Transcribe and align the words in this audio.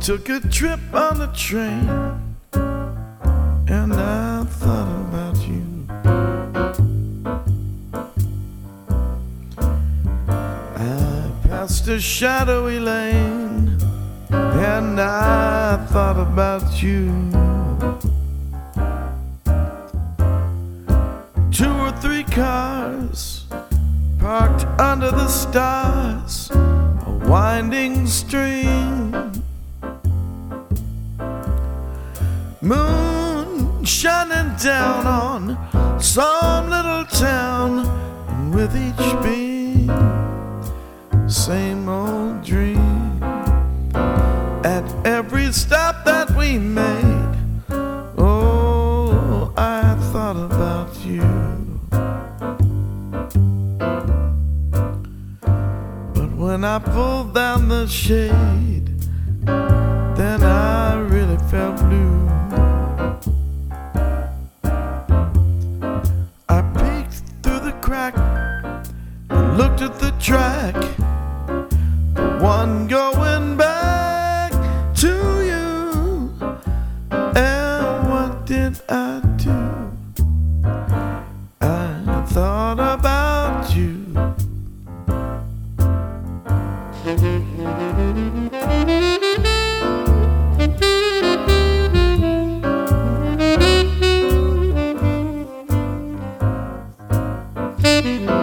took 0.00 0.30
a 0.30 0.40
trip 0.48 0.80
on 0.94 1.18
the 1.18 1.26
train 1.34 1.86
and 3.68 3.92
I 3.92 4.44
thought 4.44 4.88
about 5.08 5.36
you. 5.46 5.86
I 10.74 11.30
passed 11.46 11.86
a 11.88 12.00
shadowy 12.00 12.80
lane 12.80 13.78
and 14.30 14.98
I 14.98 15.76
thought 15.90 16.18
about 16.18 16.82
you. 16.82 17.10
Two 21.52 21.72
or 21.78 21.92
three 22.00 22.24
cars 22.24 23.44
parked 24.18 24.64
under 24.80 25.10
the 25.10 25.28
stars, 25.28 26.50
a 26.52 27.20
winding 27.28 28.06
stream. 28.06 29.39
Moon 32.62 33.82
shining 33.86 34.54
down 34.56 35.06
on 35.06 36.00
some 36.02 36.68
little 36.68 37.06
town, 37.06 37.86
and 38.28 38.54
with 38.54 38.76
each 38.76 39.22
beam, 39.22 39.88
same 41.26 41.88
old 41.88 42.44
dream. 42.44 43.22
At 44.62 44.84
every 45.06 45.50
stop 45.52 46.04
that 46.04 46.30
we 46.36 46.58
made, 46.58 47.34
oh, 48.18 49.54
I 49.56 49.94
thought 50.12 50.36
about 50.36 50.94
you. 51.02 51.22
But 56.12 56.30
when 56.36 56.64
I 56.64 56.78
pulled 56.78 57.32
down 57.34 57.68
the 57.68 57.86
shade, 57.86 58.79
crack 67.90 68.16
and 69.30 69.58
looked 69.58 69.82
at 69.82 69.98
the 69.98 70.12
track, 70.20 70.76
the 72.14 72.38
one 72.40 72.86
going 72.86 73.56
back 73.56 74.52
to 74.94 75.12
you. 75.50 76.32
And 77.10 78.08
what 78.08 78.46
did 78.46 78.80
I 78.88 79.20
do? 79.38 79.58
I 81.60 82.24
thought 82.28 82.78
about 82.78 83.74
you. 83.74 84.00
At 98.02 98.39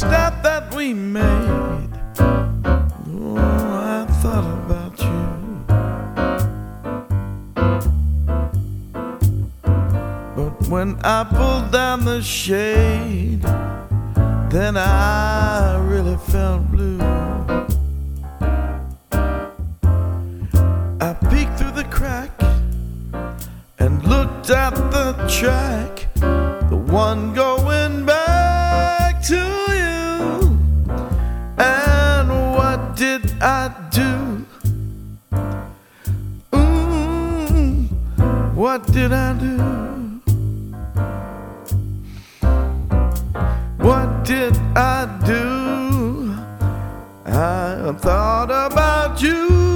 that 0.00 0.74
we 0.74 0.94
made, 0.94 1.90
oh, 2.18 3.36
I 3.36 4.06
thought 4.22 4.46
about 4.64 4.98
you. 4.98 5.22
But 10.34 10.68
when 10.68 10.98
I 11.04 11.24
pulled 11.24 11.72
down 11.72 12.06
the 12.06 12.22
shade, 12.22 13.42
then 14.50 14.78
I 14.78 15.76
really 15.84 16.16
felt 16.16 16.70
blue. 16.70 16.98
I 21.00 21.14
peeked 21.30 21.58
through 21.58 21.72
the 21.72 21.86
crack 21.90 22.30
and 23.78 24.02
looked 24.04 24.48
at 24.50 24.74
the 24.90 25.12
track, 25.28 26.08
the 26.70 26.76
one 26.76 27.34
going 27.34 28.06
back 28.06 28.11
I 33.44 33.74
do? 33.90 34.46
Ooh, 36.54 37.88
what 38.54 38.86
did 38.92 39.12
I 39.12 39.32
do? 39.32 39.56
What 43.78 44.24
did 44.24 44.56
I 44.76 45.06
do? 45.26 46.36
I 47.26 47.92
thought 47.98 48.52
about 48.52 49.20
you. 49.20 49.71